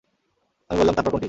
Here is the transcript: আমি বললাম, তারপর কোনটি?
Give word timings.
আমি 0.69 0.77
বললাম, 0.79 0.95
তারপর 0.95 1.11
কোনটি? 1.11 1.19